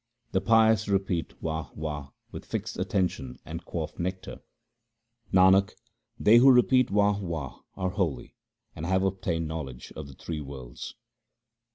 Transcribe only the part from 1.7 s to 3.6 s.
Wah! with fixed attention